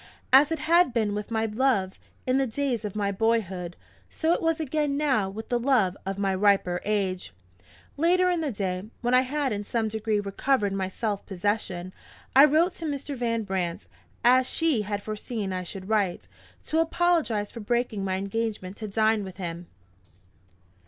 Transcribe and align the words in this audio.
As 0.33 0.51
it 0.51 0.57
had 0.57 0.93
been 0.95 1.13
with 1.13 1.29
my 1.29 1.45
love, 1.45 1.99
in 2.25 2.39
the 2.39 2.47
days 2.47 2.83
of 2.83 2.95
my 2.95 3.11
boyhood, 3.11 3.75
so 4.09 4.33
it 4.33 4.41
was 4.41 4.59
again 4.59 4.97
now 4.97 5.29
with 5.29 5.49
the 5.49 5.59
love 5.59 5.95
of 6.07 6.17
my 6.17 6.33
riper 6.33 6.81
age! 6.83 7.33
Later 7.97 8.27
in 8.31 8.41
the 8.41 8.51
day, 8.51 8.85
when 9.01 9.13
I 9.13 9.21
had 9.21 9.53
in 9.53 9.63
some 9.63 9.89
degree 9.89 10.19
recovered 10.19 10.73
my 10.73 10.87
self 10.87 11.23
possession, 11.27 11.93
I 12.35 12.45
wrote 12.45 12.73
to 12.77 12.85
Mr. 12.85 13.15
Van 13.15 13.43
Brandt 13.43 13.87
as 14.23 14.49
she 14.49 14.81
had 14.81 15.03
foreseen 15.03 15.53
I 15.53 15.61
should 15.61 15.87
write! 15.87 16.27
to 16.65 16.79
apologize 16.79 17.51
for 17.51 17.59
breaking 17.59 18.03
my 18.03 18.15
engagement 18.15 18.77
to 18.77 18.87
dine 18.87 19.23
with 19.23 19.37
him. 19.37 19.67